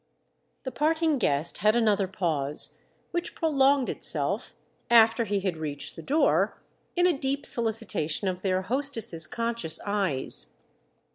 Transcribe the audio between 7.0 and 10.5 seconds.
a deep solicitation of their hostess's conscious eyes.